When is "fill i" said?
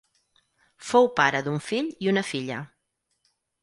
1.69-2.13